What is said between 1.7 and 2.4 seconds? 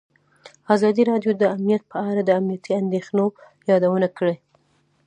په اړه د